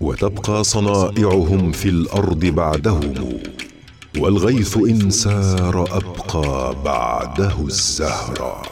[0.00, 3.14] وتبقى صنائعهم في الأرض بعدهم
[4.18, 8.62] والغيث إن سار أبقى بعده الزهرا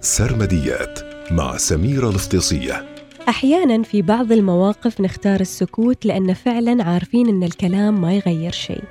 [0.00, 0.98] سرمديات
[1.30, 2.84] مع سميره الافتصيه
[3.28, 8.84] أحيانا في بعض المواقف نختار السكوت لأن فعلا عارفين إن الكلام ما يغير شيء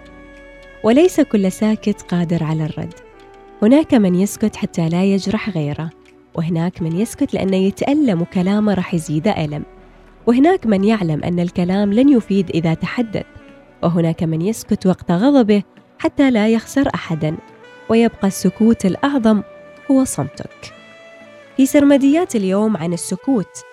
[0.84, 2.94] وليس كل ساكت قادر على الرد.
[3.62, 5.90] هناك من يسكت حتى لا يجرح غيره
[6.36, 9.64] وهناك من يسكت لأنه يتألم وكلامه راح يزيد ألم.
[10.28, 13.26] وهناك من يعلم أن الكلام لن يفيد إذا تحدث
[13.84, 15.64] وهناك من يسكت وقت غضبه
[16.00, 17.38] حتى لا يخسر أحدا
[17.90, 19.42] ويبقى السكوت الأعظم
[19.92, 20.74] هو صمتك.
[21.58, 23.64] في سرمديات اليوم عن السكوت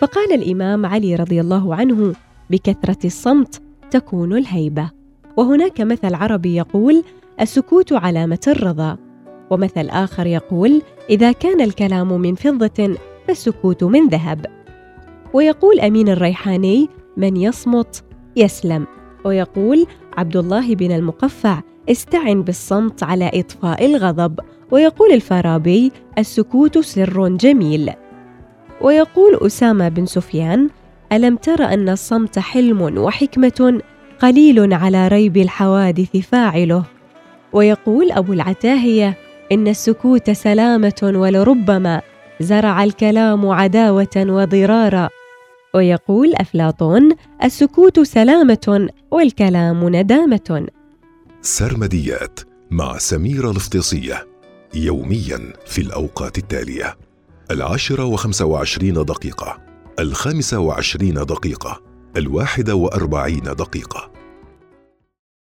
[0.00, 2.14] فقال الإمام علي رضي الله عنه
[2.50, 4.90] بكثرة الصمت تكون الهيبة.
[5.36, 7.04] وهناك مثل عربي يقول
[7.40, 8.96] السكوت علامة الرضا.
[9.50, 12.96] ومثل آخر يقول إذا كان الكلام من فضة
[13.28, 14.61] فالسكوت من ذهب.
[15.32, 18.04] ويقول أمين الريحاني من يصمت
[18.36, 18.86] يسلم.
[19.24, 19.86] ويقول
[20.16, 24.40] عبد الله بن المقفع استعن بالصمت على إطفاء الغضب.
[24.70, 27.90] ويقول الفارابي السكوت سر جميل.
[28.80, 30.68] ويقول أسامة بن سفيان
[31.12, 33.80] ألم تر أن الصمت حلم وحكمة
[34.18, 36.84] قليل على ريب الحوادث فاعله.
[37.52, 39.18] ويقول أبو العتاهية
[39.52, 42.02] إن السكوت سلامة ولربما
[42.40, 45.08] زرع الكلام عداوة وضرارا.
[45.74, 47.12] ويقول أفلاطون
[47.44, 50.66] السكوت سلامة والكلام ندامة.
[51.40, 54.26] سرمديات مع سميرة الافتصية
[54.74, 56.96] يوميا في الأوقات التالية.
[57.50, 59.58] العاشرة وخمسة وعشرين دقيقة
[59.98, 61.80] الخامسة وعشرين دقيقة
[62.16, 64.11] الواحدة وأربعين دقيقة.